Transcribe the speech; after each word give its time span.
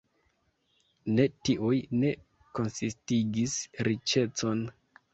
Ne, 1.17 1.25
tiuj 1.49 1.77
ne 2.05 2.15
konsistigis 2.59 3.63
riĉecon. 3.93 4.69